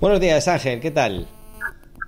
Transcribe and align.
Buenos 0.00 0.18
días, 0.18 0.48
Ángel, 0.48 0.80
¿qué 0.80 0.90
tal? 0.90 1.26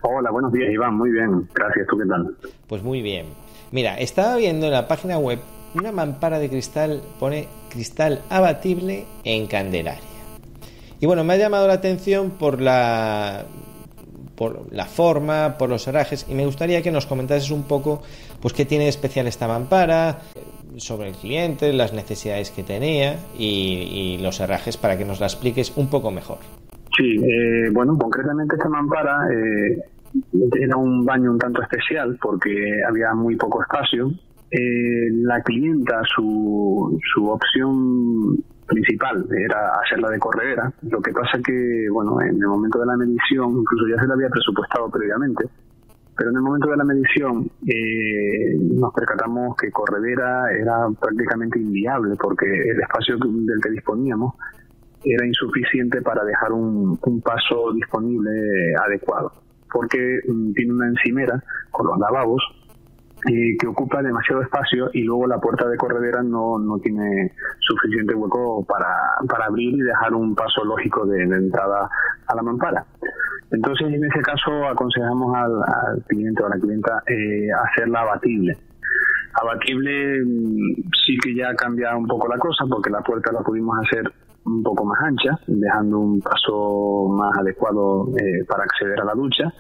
Hola, 0.01 0.31
buenos 0.31 0.51
días, 0.53 0.73
Iván, 0.73 0.95
muy 0.95 1.11
bien, 1.11 1.47
gracias, 1.55 1.87
¿tú 1.89 1.99
qué 1.99 2.07
tal? 2.07 2.35
Pues 2.67 2.83
muy 2.83 3.03
bien. 3.03 3.27
Mira, 3.71 3.99
estaba 3.99 4.37
viendo 4.37 4.67
en 4.67 4.73
la 4.73 4.89
página 4.89 5.19
web 5.19 5.39
una 5.75 5.93
mampara 5.93 6.39
de 6.39 6.49
cristal, 6.49 7.03
pone 7.21 7.49
cristal 7.69 8.23
abatible 8.31 9.05
en 9.25 9.47
Candelaria. 9.47 10.01
Y 11.01 11.07
bueno, 11.07 11.23
me 11.23 11.35
ha 11.35 11.37
llamado 11.37 11.69
la 11.69 11.75
atención 11.75 12.31
por 12.31 12.61
la 12.61 13.45
por 14.37 14.73
la 14.73 14.87
forma, 14.87 15.57
por 15.59 15.69
los 15.69 15.87
herrajes 15.87 16.27
y 16.29 16.35
me 16.35 16.47
gustaría 16.47 16.83
que 16.83 16.91
nos 16.91 17.05
comentases 17.05 17.51
un 17.51 17.65
poco 17.65 18.03
pues 18.41 18.55
qué 18.55 18.65
tiene 18.65 18.85
de 18.85 18.91
especial 18.91 19.27
esta 19.27 19.47
mampara, 19.47 20.23
sobre 20.79 21.11
el 21.11 21.15
cliente, 21.15 21.73
las 21.73 21.93
necesidades 21.93 22.51
que 22.51 22.63
tenía 22.63 23.17
y, 23.39 24.19
los 24.21 24.41
herrajes 24.41 24.77
para 24.77 24.97
que 24.97 25.05
nos 25.05 25.21
la 25.21 25.27
expliques 25.27 25.73
un 25.77 25.89
poco 25.89 26.11
mejor. 26.11 26.39
Sí, 26.97 27.17
eh, 27.17 27.71
bueno, 27.73 27.97
concretamente 27.97 28.57
esta 28.57 28.69
mampara 28.69 29.27
eh, 29.33 29.79
era 30.61 30.77
un 30.77 31.05
baño 31.05 31.33
un 31.33 31.39
tanto 31.39 31.63
especial 31.63 32.19
porque 32.21 32.83
había 32.87 33.15
muy 33.15 33.37
poco 33.37 33.63
espacio. 33.63 34.11
Eh, 34.51 35.11
la 35.23 35.41
clienta, 35.43 36.03
su, 36.15 36.99
su 37.15 37.29
opción 37.29 38.37
principal 38.67 39.27
era 39.31 39.81
hacerla 39.83 40.11
de 40.11 40.19
corredera. 40.19 40.73
Lo 40.83 41.01
que 41.01 41.13
pasa 41.13 41.39
que, 41.45 41.87
bueno, 41.91 42.21
en 42.21 42.37
el 42.37 42.47
momento 42.47 42.79
de 42.81 42.87
la 42.87 42.97
medición, 42.97 43.51
incluso 43.59 43.89
ya 43.89 44.01
se 44.01 44.07
la 44.07 44.15
había 44.15 44.29
presupuestado 44.29 44.91
previamente, 44.91 45.45
pero 46.17 46.31
en 46.31 46.37
el 46.37 46.43
momento 46.43 46.71
de 46.71 46.77
la 46.77 46.85
medición 46.85 47.51
eh, 47.67 48.57
nos 48.61 48.93
percatamos 48.93 49.57
que 49.57 49.71
corredera 49.71 50.53
era 50.53 50.89
prácticamente 51.01 51.59
inviable 51.59 52.15
porque 52.21 52.47
el 52.47 52.81
espacio 52.81 53.17
del 53.17 53.61
que 53.63 53.71
disponíamos 53.71 54.35
era 55.05 55.27
insuficiente 55.27 56.01
para 56.03 56.25
dejar 56.25 56.53
un, 56.53 56.99
paso 57.25 57.73
disponible 57.75 58.31
adecuado, 58.85 59.33
porque 59.73 60.21
mm, 60.27 60.53
tiene 60.53 60.73
una 60.73 60.89
encimera 60.89 61.43
con 61.71 61.87
los 61.87 61.99
lavabos 61.99 62.43
eh, 63.29 63.57
que 63.57 63.69
ocupa 63.69 64.03
demasiado 64.03 64.43
espacio 64.43 64.91
y 64.93 65.03
luego 65.03 65.29
la 65.29 65.39
puerta 65.39 65.69
de 65.69 65.77
corredera 65.77 66.23
no, 66.25 66.59
no 66.59 66.79
tiene 66.79 67.33
suficiente 67.61 68.15
hueco 68.15 68.65
para, 68.65 68.89
para 69.29 69.45
abrir 69.47 69.75
y 69.75 69.81
dejar 69.81 70.13
un 70.13 70.35
paso 70.35 70.65
lógico 70.65 71.07
de, 71.07 71.23
entrada 71.23 71.89
a 72.27 72.35
la 72.35 72.43
mampara. 72.43 72.85
Entonces, 73.53 73.87
en 73.95 74.05
ese 74.05 74.21
caso, 74.23 74.67
aconsejamos 74.67 75.37
al, 75.37 76.03
cliente 76.09 76.43
o 76.43 76.47
a 76.47 76.49
la 76.49 76.59
clienta 76.59 77.03
eh, 77.07 77.47
hacerla 77.53 78.01
abatible. 78.01 78.57
Abatible 79.41 80.25
mm, 80.25 80.91
sí 81.07 81.17
que 81.23 81.35
ya 81.37 81.55
cambia 81.55 81.97
un 81.97 82.09
poco 82.09 82.27
la 82.27 82.39
cosa 82.39 82.65
porque 82.69 82.91
la 82.91 83.03
puerta 83.03 83.31
la 83.31 83.41
pudimos 83.41 83.77
hacer 83.87 84.13
un 84.45 84.63
poco 84.63 84.85
más 84.85 84.99
ancha, 85.03 85.39
dejando 85.47 85.99
un 85.99 86.21
paso 86.21 87.09
más 87.11 87.37
adecuado 87.39 88.09
eh, 88.17 88.45
para 88.49 88.65
acceder 88.65 89.01
a 89.01 89.05
la 89.05 89.15
ducha. 89.15 89.53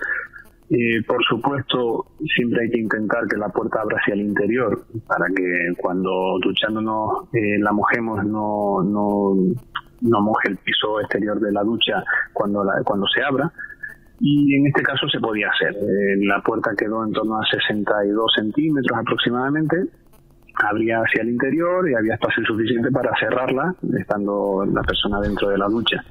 Eh, 0.71 1.03
por 1.07 1.23
supuesto, 1.25 2.07
siempre 2.35 2.63
hay 2.63 2.71
que 2.71 2.81
intentar 2.81 3.27
que 3.29 3.37
la 3.37 3.49
puerta 3.51 3.83
abra 3.83 3.99
hacia 3.99 4.15
el 4.15 4.23
interior 4.23 4.87
para 5.07 5.27
que 5.27 5.75
cuando 5.77 6.39
duchándonos 6.43 7.29
eh, 7.35 7.59
la 7.59 7.73
mojemos 7.73 8.25
no, 8.25 8.83
no, 8.83 9.35
no 10.01 10.21
moje 10.23 10.49
el 10.49 10.57
piso 10.57 10.99
exterior 11.01 11.39
de 11.41 11.53
la 11.53 11.63
ducha 11.63 12.03
cuando, 12.33 12.65
la, 12.65 12.83
cuando 12.85 13.07
se 13.07 13.23
abra. 13.23 13.53
Y 14.21 14.55
en 14.55 14.67
este 14.69 14.83
caso 14.83 15.07
se 15.09 15.19
podía 15.19 15.51
hacer. 15.51 15.75
Eh, 15.75 16.25
la 16.25 16.41
puerta 16.41 16.71
quedó 16.75 17.05
en 17.05 17.13
torno 17.13 17.37
a 17.37 17.45
62 17.45 18.33
centímetros 18.35 18.99
aproximadamente 18.99 19.77
abría 20.55 20.99
hacia 21.01 21.23
el 21.23 21.31
interior 21.31 21.89
y 21.89 21.95
había 21.95 22.15
espacio 22.15 22.45
suficiente 22.45 22.91
para 22.91 23.11
cerrarla, 23.19 23.75
estando 23.99 24.65
la 24.73 24.83
persona 24.83 25.21
dentro 25.21 25.49
de 25.49 25.59
la 25.59 25.67
ducha. 25.67 26.05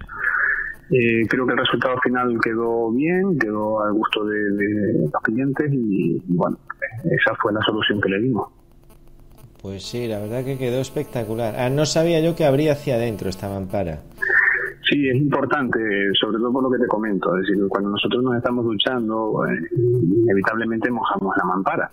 Eh, 0.92 1.26
creo 1.30 1.46
que 1.46 1.54
el 1.54 1.60
resultado 1.60 1.96
final 2.04 2.38
quedó 2.44 2.92
bien, 2.92 3.40
quedó 3.40 3.82
al 3.82 3.94
gusto 3.94 4.26
de, 4.26 5.10
los 5.12 5.24
clientes 5.24 5.72
y 5.72 6.22
bueno, 6.28 6.58
esa 7.06 7.34
fue 7.42 7.54
la 7.54 7.62
solución 7.62 8.02
que 8.02 8.10
le 8.10 8.20
dimos. 8.20 8.50
Pues 9.62 9.84
sí, 9.84 10.08
la 10.08 10.20
verdad 10.20 10.44
que 10.44 10.58
quedó 10.58 10.82
espectacular. 10.82 11.56
Ah, 11.58 11.70
no 11.70 11.86
sabía 11.86 12.20
yo 12.20 12.36
que 12.36 12.46
abría 12.46 12.74
hacia 12.74 12.96
adentro 12.96 13.30
esta 13.30 13.48
mampara. 13.48 14.00
Sí, 14.90 15.08
es 15.08 15.16
importante, 15.16 15.80
sobre 16.20 16.40
todo 16.40 16.52
por 16.52 16.64
lo 16.64 16.72
que 16.72 16.80
te 16.80 16.88
comento. 16.88 17.38
Es 17.38 17.48
decir, 17.48 17.64
cuando 17.70 17.92
nosotros 17.92 18.24
nos 18.24 18.36
estamos 18.36 18.66
duchando, 18.66 19.46
eh, 19.46 19.70
inevitablemente 19.72 20.90
mojamos 20.90 21.38
la 21.38 21.46
mampara. 21.46 21.92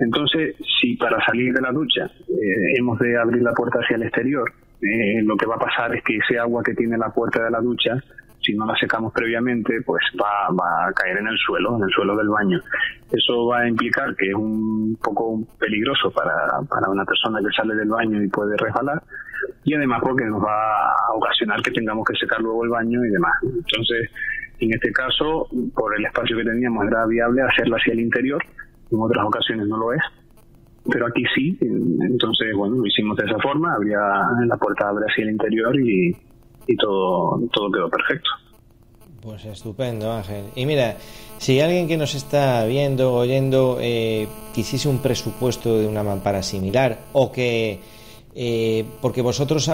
Entonces, 0.00 0.54
si 0.80 0.96
para 0.96 1.24
salir 1.24 1.52
de 1.52 1.60
la 1.60 1.72
ducha 1.72 2.10
eh, 2.28 2.78
hemos 2.78 2.98
de 2.98 3.16
abrir 3.16 3.42
la 3.42 3.52
puerta 3.52 3.80
hacia 3.80 3.96
el 3.96 4.04
exterior, 4.04 4.50
eh, 4.80 5.22
lo 5.24 5.36
que 5.36 5.46
va 5.46 5.56
a 5.56 5.58
pasar 5.58 5.94
es 5.94 6.02
que 6.04 6.16
ese 6.16 6.38
agua 6.38 6.62
que 6.62 6.74
tiene 6.74 6.96
la 6.96 7.10
puerta 7.10 7.42
de 7.42 7.50
la 7.50 7.60
ducha, 7.60 7.96
si 8.40 8.54
no 8.54 8.64
la 8.64 8.76
secamos 8.76 9.12
previamente, 9.12 9.82
pues 9.84 10.02
va, 10.20 10.48
va 10.54 10.88
a 10.88 10.92
caer 10.92 11.18
en 11.18 11.26
el 11.26 11.36
suelo, 11.38 11.76
en 11.76 11.82
el 11.82 11.90
suelo 11.90 12.16
del 12.16 12.28
baño. 12.28 12.60
Eso 13.10 13.46
va 13.46 13.60
a 13.60 13.68
implicar 13.68 14.14
que 14.14 14.28
es 14.28 14.34
un 14.34 14.96
poco 15.02 15.42
peligroso 15.58 16.10
para, 16.12 16.60
para 16.68 16.88
una 16.88 17.04
persona 17.04 17.40
que 17.40 17.54
sale 17.56 17.74
del 17.74 17.88
baño 17.88 18.22
y 18.22 18.28
puede 18.28 18.56
resbalar, 18.56 19.02
y 19.64 19.74
además 19.74 20.00
porque 20.02 20.24
nos 20.26 20.42
va 20.42 20.92
a 20.92 21.12
ocasionar 21.14 21.60
que 21.62 21.72
tengamos 21.72 22.06
que 22.06 22.16
secar 22.16 22.40
luego 22.40 22.64
el 22.64 22.70
baño 22.70 23.04
y 23.04 23.08
demás. 23.08 23.34
Entonces, 23.42 24.10
en 24.60 24.72
este 24.72 24.92
caso, 24.92 25.48
por 25.74 25.96
el 25.96 26.04
espacio 26.04 26.36
que 26.36 26.44
teníamos, 26.44 26.86
era 26.86 27.06
viable 27.06 27.42
hacerla 27.42 27.76
hacia 27.76 27.92
el 27.92 28.00
interior, 28.00 28.42
en 28.90 29.00
otras 29.00 29.26
ocasiones 29.26 29.66
no 29.68 29.76
lo 29.76 29.92
es, 29.92 30.02
pero 30.90 31.06
aquí 31.06 31.22
sí, 31.34 31.58
entonces 31.60 32.48
bueno, 32.56 32.76
lo 32.76 32.86
hicimos 32.86 33.16
de 33.16 33.26
esa 33.26 33.38
forma, 33.38 33.74
habría 33.74 33.98
la 34.46 34.56
puerta 34.56 34.88
abre 34.88 35.04
hacia 35.10 35.24
el 35.24 35.30
interior 35.30 35.78
y, 35.78 36.16
y 36.66 36.76
todo, 36.76 37.40
todo 37.52 37.70
quedó 37.70 37.90
perfecto. 37.90 38.30
Pues 39.20 39.44
estupendo, 39.44 40.12
Ángel. 40.12 40.44
Y 40.54 40.64
mira, 40.64 40.96
si 41.38 41.60
alguien 41.60 41.88
que 41.88 41.96
nos 41.96 42.14
está 42.14 42.64
viendo, 42.66 43.14
oyendo, 43.14 43.78
eh, 43.80 44.28
quisiese 44.54 44.88
un 44.88 44.98
presupuesto 44.98 45.78
de 45.78 45.86
una 45.86 46.04
mampara 46.04 46.42
similar 46.42 46.98
o 47.12 47.32
que, 47.32 47.80
eh, 48.34 48.84
porque 49.02 49.20
vosotros 49.20 49.70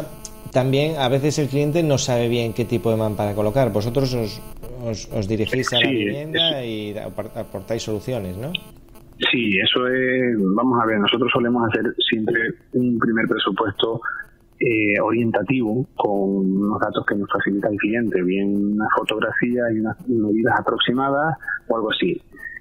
también 0.51 0.97
a 0.97 1.09
veces 1.09 1.39
el 1.39 1.49
cliente 1.49 1.83
no 1.83 1.99
sabe 1.99 2.29
bien 2.29 2.55
qué 2.55 2.65
tipo 2.65 2.91
de 2.91 2.97
mampara 2.97 3.35
colocar, 3.35 3.71
vosotros 3.71 4.15
os, 4.15 5.09
os, 5.13 5.29
dirigís 5.29 5.73
a 5.73 5.81
la 5.81 5.91
vivienda 5.91 6.65
y 6.65 6.97
aportáis 6.97 7.83
soluciones, 7.83 8.37
¿no? 8.37 8.53
Sí, 9.19 9.59
eso 9.59 9.87
es, 9.87 10.37
vamos 10.57 10.83
a 10.83 10.87
ver, 10.87 10.99
nosotros 10.99 11.31
solemos 11.33 11.69
hacer 11.69 11.95
siempre 12.09 12.55
un 12.73 12.99
primer 12.99 13.27
presupuesto 13.29 14.01
eh, 14.59 15.01
orientativo 15.01 15.87
con 15.95 16.11
unos 16.11 16.81
datos 16.81 17.05
que 17.07 17.15
nos 17.15 17.31
facilita 17.31 17.69
el 17.69 17.77
cliente, 17.77 18.23
bien 18.23 18.75
una 18.75 18.87
fotografía 18.97 19.63
y 19.73 19.81
unas 19.81 20.09
medidas 20.09 20.59
aproximadas 20.59 21.37
o 21.69 21.77
algo 21.77 21.91
así. 21.91 22.21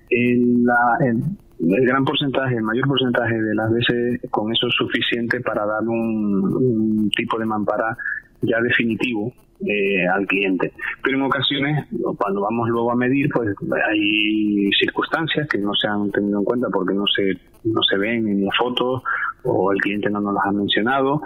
En 0.10 0.64
la, 0.64 0.76
el 1.02 1.86
gran 1.88 2.06
porcentaje, 2.06 2.56
el 2.56 2.64
mayor 2.64 2.88
porcentaje 2.88 3.34
de 3.34 3.56
las 3.56 3.72
veces 3.72 4.22
con 4.30 4.52
eso 4.52 4.68
es 4.68 4.74
suficiente 4.76 5.40
para 5.42 5.66
dar 5.66 5.82
un 5.88 7.10
tipo 7.16 7.40
de 7.40 7.46
mampara 7.46 7.98
ya 8.42 8.60
definitivo 8.62 9.34
eh, 9.66 10.08
al 10.08 10.26
cliente. 10.28 10.74
Pero 11.02 11.18
en 11.18 11.24
ocasiones, 11.24 11.88
cuando 12.18 12.42
vamos 12.42 12.70
luego 12.70 12.92
a 12.92 12.96
medir, 12.96 13.30
pues 13.34 13.50
hay 13.90 14.70
circunstancias 14.80 15.48
que 15.50 15.58
no 15.58 15.74
se 15.74 15.88
han 15.88 16.12
tenido 16.12 16.40
en 16.40 16.46
cuenta 16.46 16.68
porque 16.72 16.94
no 16.94 17.06
se, 17.08 17.34
no 17.64 17.82
se 17.84 17.98
ven 17.98 18.28
en 18.28 18.46
la 18.46 18.52
foto 18.58 19.04
o 19.44 19.72
el 19.72 19.80
cliente 19.80 20.10
no 20.10 20.22
nos 20.22 20.34
las 20.34 20.46
ha 20.46 20.52
mencionado 20.52 21.22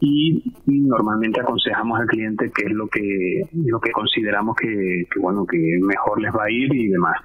y, 0.00 0.42
normalmente 0.66 1.40
aconsejamos 1.40 1.98
al 1.98 2.06
cliente 2.06 2.50
qué 2.54 2.66
es 2.66 2.72
lo 2.72 2.86
que 2.88 3.42
lo 3.54 3.80
que 3.80 3.90
consideramos 3.90 4.56
que, 4.56 5.04
que, 5.10 5.20
bueno 5.20 5.46
que 5.46 5.58
mejor 5.80 6.20
les 6.20 6.32
va 6.32 6.44
a 6.44 6.50
ir 6.50 6.72
y 6.74 6.88
demás 6.88 7.16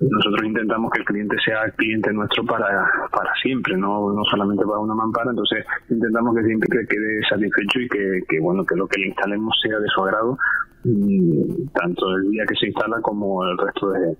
nosotros 0.00 0.46
intentamos 0.46 0.90
que 0.92 1.00
el 1.00 1.04
cliente 1.04 1.36
sea 1.44 1.70
cliente 1.76 2.12
nuestro 2.12 2.44
para, 2.44 2.88
para 3.10 3.32
siempre, 3.42 3.76
no, 3.76 4.12
no 4.12 4.22
solamente 4.30 4.64
para 4.64 4.78
una 4.78 4.94
mampara, 4.94 5.30
entonces 5.30 5.64
intentamos 5.90 6.36
que 6.36 6.44
siempre 6.44 6.86
quede 6.86 7.20
satisfecho 7.28 7.80
y 7.80 7.88
que, 7.88 8.22
que 8.28 8.40
bueno 8.40 8.64
que 8.64 8.76
lo 8.76 8.86
que 8.86 9.00
le 9.00 9.08
instalemos 9.08 9.54
sea 9.62 9.78
de 9.78 9.88
su 9.88 10.02
agrado, 10.02 10.38
mm, 10.84 11.68
tanto 11.74 12.16
el 12.16 12.30
día 12.30 12.44
que 12.48 12.54
se 12.54 12.66
instala 12.66 13.00
como 13.00 13.44
el 13.44 13.58
resto 13.58 13.90
de, 13.90 14.16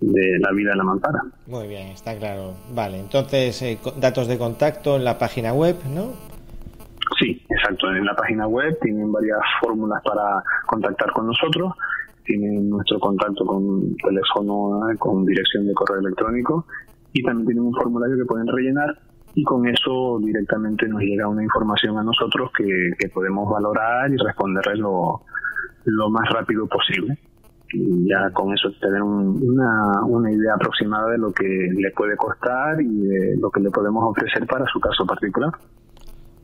de 0.00 0.38
la 0.38 0.52
vida 0.52 0.70
de 0.70 0.76
la 0.76 0.84
mampara. 0.84 1.20
Muy 1.46 1.68
bien, 1.68 1.88
está 1.88 2.16
claro. 2.16 2.54
Vale, 2.74 3.00
entonces 3.00 3.60
eh, 3.62 3.78
datos 3.98 4.26
de 4.26 4.38
contacto 4.38 4.96
en 4.96 5.04
la 5.04 5.18
página 5.18 5.52
web, 5.52 5.76
¿no? 5.94 6.30
Sí, 7.18 7.44
exacto. 7.50 7.90
En 7.90 8.06
la 8.06 8.14
página 8.14 8.46
web 8.46 8.78
tienen 8.80 9.12
varias 9.12 9.40
fórmulas 9.60 10.02
para 10.02 10.42
contactar 10.66 11.12
con 11.12 11.26
nosotros 11.26 11.74
tienen 12.30 12.70
nuestro 12.70 12.98
contacto 13.00 13.44
con 13.44 13.96
teléfono, 13.96 14.80
con 14.98 15.24
dirección 15.24 15.66
de 15.66 15.74
correo 15.74 16.00
electrónico 16.00 16.64
y 17.12 17.22
también 17.22 17.46
tienen 17.46 17.64
un 17.64 17.74
formulario 17.74 18.16
que 18.16 18.24
pueden 18.24 18.46
rellenar 18.46 18.96
y 19.34 19.42
con 19.42 19.66
eso 19.66 20.18
directamente 20.22 20.88
nos 20.88 21.00
llega 21.00 21.28
una 21.28 21.42
información 21.42 21.98
a 21.98 22.02
nosotros 22.02 22.50
que, 22.56 23.08
podemos 23.12 23.48
valorar 23.50 24.10
y 24.10 24.16
responderles 24.16 24.78
lo, 24.78 25.22
lo 25.84 26.10
más 26.10 26.28
rápido 26.30 26.66
posible. 26.66 27.18
Y 27.72 28.08
ya 28.08 28.30
con 28.32 28.52
eso 28.52 28.68
tener 28.80 29.02
una, 29.02 30.04
una 30.04 30.32
idea 30.32 30.54
aproximada 30.54 31.10
de 31.12 31.18
lo 31.18 31.32
que 31.32 31.44
le 31.44 31.90
puede 31.92 32.16
costar 32.16 32.80
y 32.80 32.88
de 32.88 33.36
lo 33.40 33.50
que 33.50 33.60
le 33.60 33.70
podemos 33.70 34.04
ofrecer 34.04 34.46
para 34.46 34.64
su 34.66 34.80
caso 34.80 35.06
particular. 35.06 35.52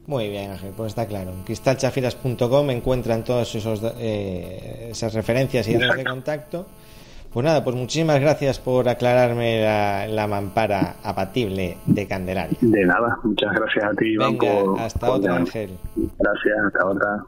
Muy 0.06 0.28
bien, 0.28 0.52
Ángel, 0.52 0.72
pues 0.76 0.88
está 0.88 1.06
claro. 1.06 1.32
En 1.32 1.42
cristalchafiras.com 1.42 2.70
encuentran 2.70 3.24
todas 3.24 3.52
esos, 3.54 3.82
eh, 3.98 4.88
esas 4.90 5.14
referencias 5.14 5.66
y 5.68 5.74
datos 5.74 5.96
de 5.96 6.04
contacto. 6.04 6.66
Pues 7.32 7.44
nada, 7.44 7.62
pues 7.62 7.76
muchísimas 7.76 8.18
gracias 8.20 8.58
por 8.58 8.88
aclararme 8.88 9.60
la, 10.08 10.26
mampara 10.26 10.96
abatible 11.02 11.76
de 11.84 12.06
Candelaria. 12.06 12.56
De 12.60 12.84
nada, 12.86 13.18
muchas 13.24 13.52
gracias 13.52 13.84
a 13.84 13.90
ti, 13.90 14.06
Iván, 14.12 14.38
Venga, 14.38 14.84
Hasta 14.84 15.10
otra, 15.10 15.36
Ángel. 15.36 15.76
Gracias, 15.96 16.56
hasta 16.66 16.86
otra. 16.86 17.26